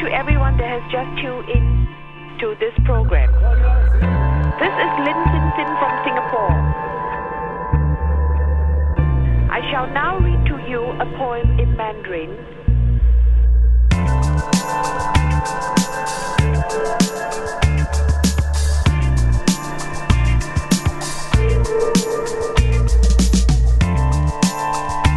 [0.00, 1.86] to everyone that has just tuned in
[2.40, 3.28] to this program.
[4.56, 6.56] This is Lin Sin Sin from Singapore.
[9.52, 12.32] I shall now read to you a poem in Mandarin.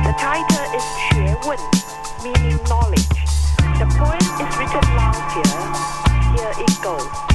[0.04, 1.58] The title is 学问
[2.22, 2.83] meaning knowledge.
[4.04, 6.36] Poem is written last year.
[6.36, 7.33] Here it goes.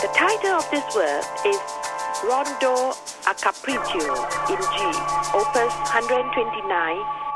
[0.00, 1.58] The title of this work is
[2.22, 2.94] Rondo
[3.26, 4.14] a Capriccio
[4.46, 4.78] in G,
[5.34, 7.27] Opus 129,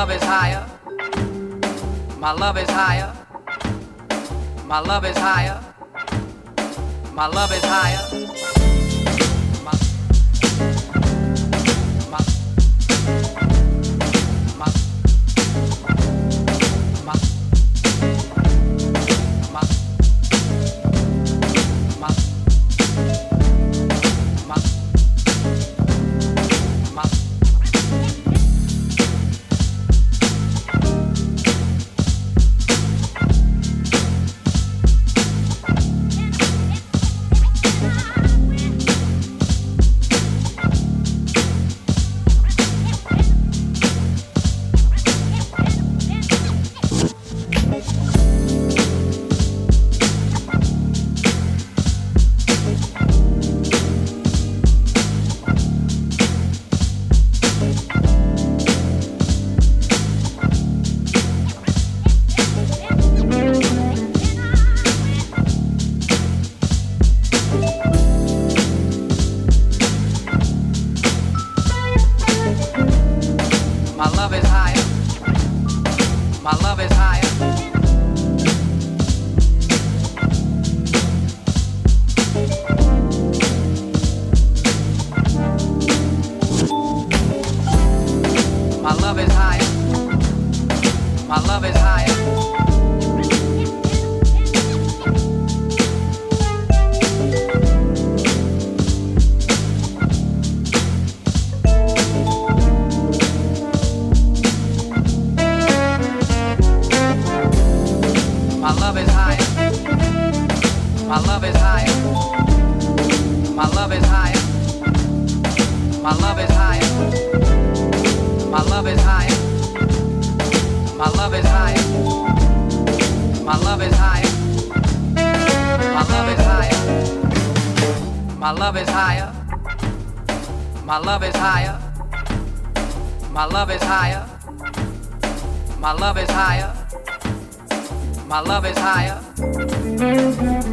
[0.00, 0.66] love is higher.
[2.16, 3.12] My love is higher.
[4.64, 5.60] My love is higher.
[7.12, 8.09] My love is higher.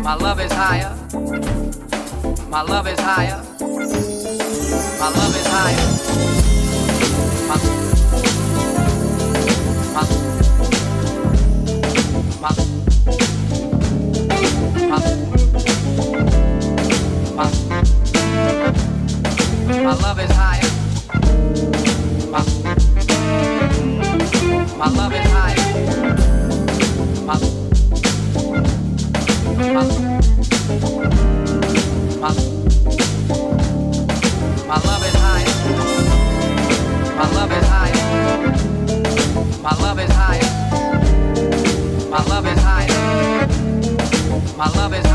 [0.07, 0.95] My love is higher.
[2.47, 3.43] My love is higher.
[4.99, 5.83] My love is higher.
[7.49, 7.96] My
[44.57, 45.06] My love is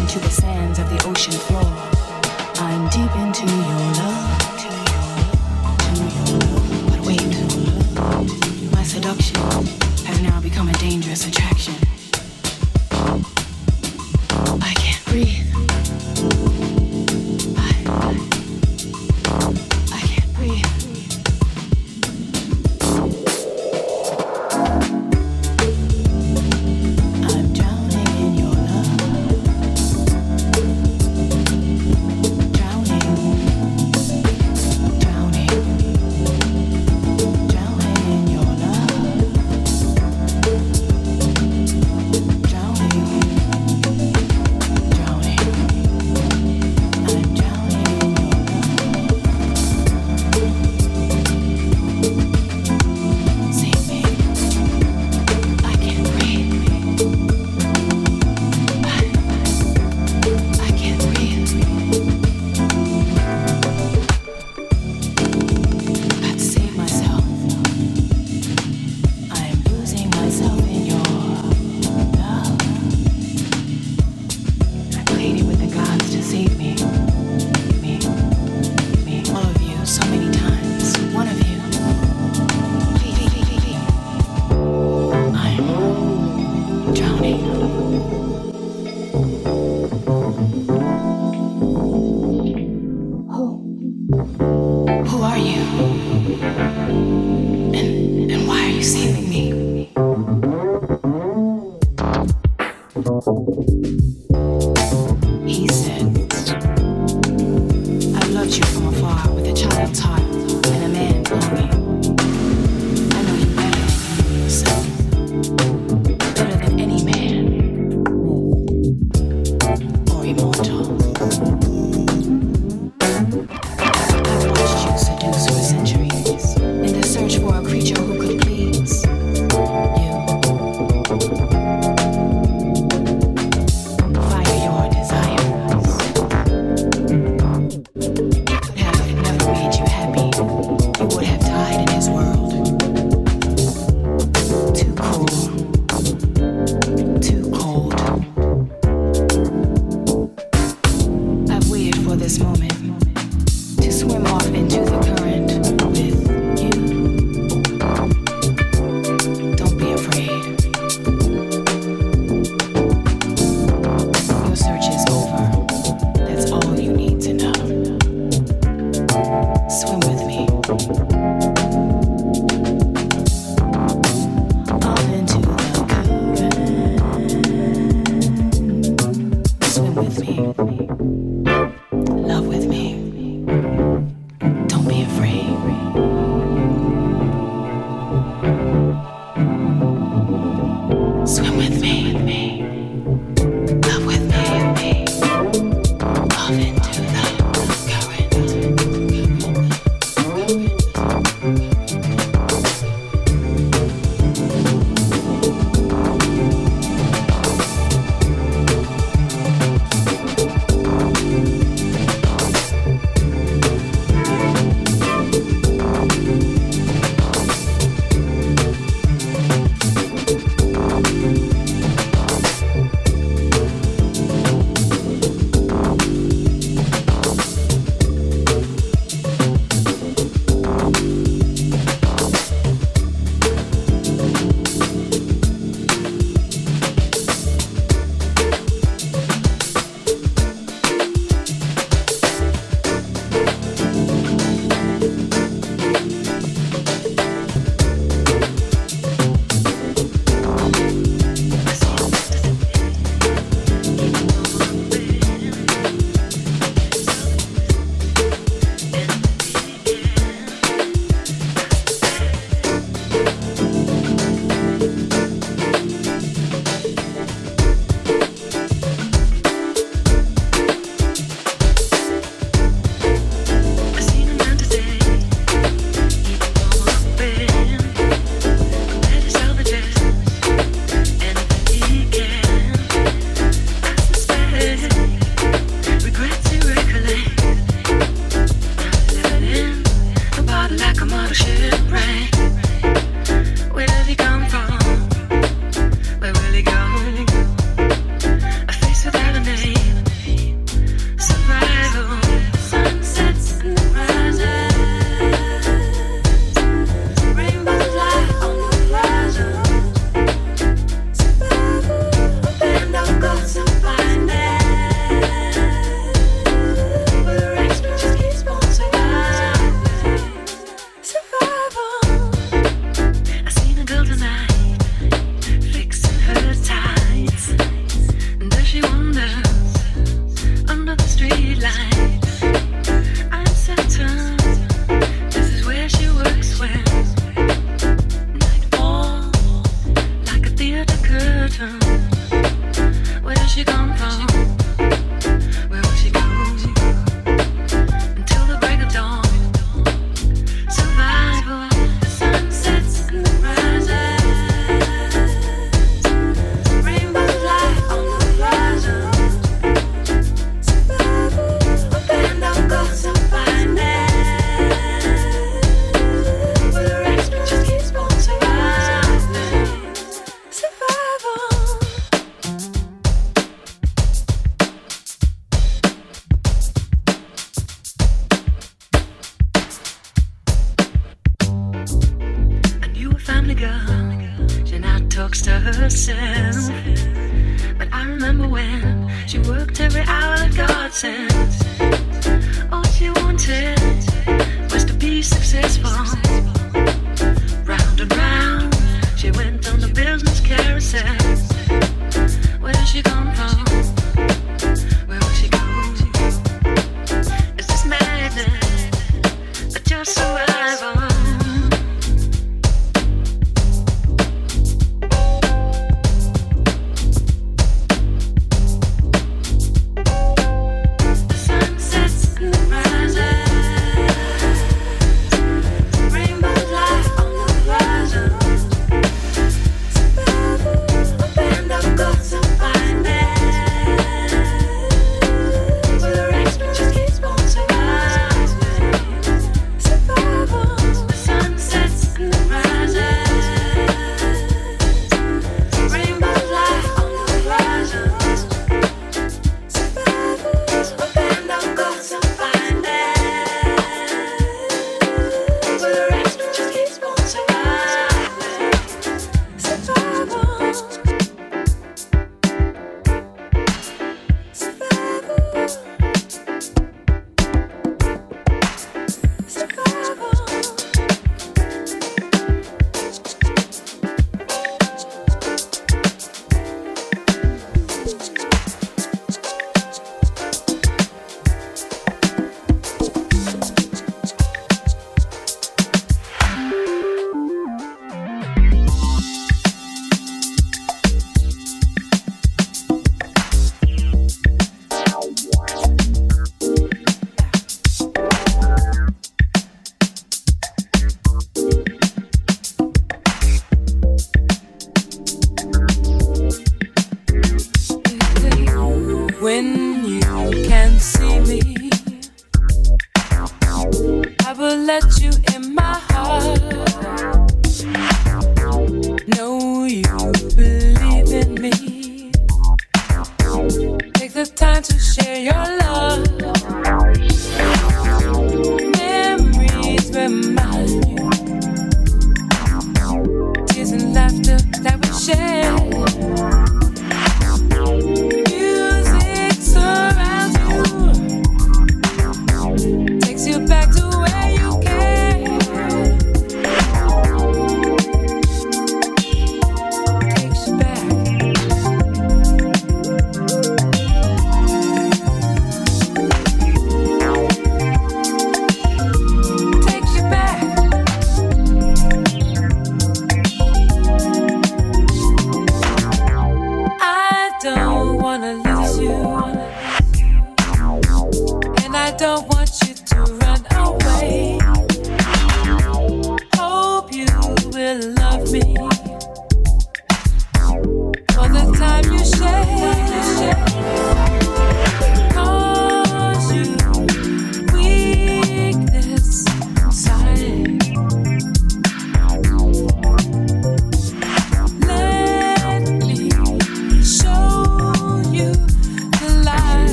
[0.00, 1.64] into the sands of the ocean floor.
[2.60, 4.38] I'm deep into your love.
[6.90, 9.36] But wait, my seduction
[10.06, 11.87] has now become a dangerous attraction.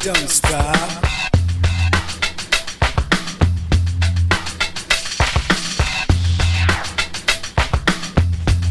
[0.00, 1.02] don't stop.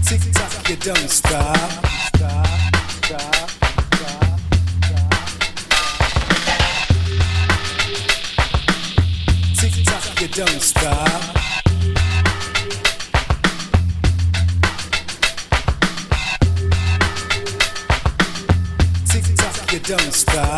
[0.05, 1.85] Tick tock, you don't stop.
[2.15, 2.47] Stop,
[3.03, 3.49] stop,
[3.95, 4.39] stop,
[4.85, 5.09] stop.
[9.55, 11.37] Tick tock, you don't stop.
[19.87, 20.56] don't stop.